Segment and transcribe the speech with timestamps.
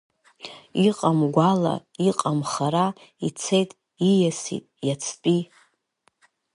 [0.87, 1.75] Иҟам гәала,
[2.07, 2.85] иҟам хара,
[3.27, 3.69] ицеит,
[4.09, 5.41] ииасит иацтәи.